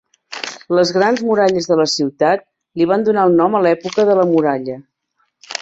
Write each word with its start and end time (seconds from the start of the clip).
Les 0.77 0.93
grans 0.95 1.21
muralles 1.27 1.67
de 1.73 1.77
la 1.81 1.85
ciutat 1.97 2.47
li 2.81 2.89
van 2.93 3.07
donar 3.11 3.29
el 3.31 3.39
nom 3.43 3.61
a 3.61 3.65
la 3.67 3.75
època 3.77 4.11
de 4.13 4.21
la 4.23 4.29
muralla. 4.35 4.81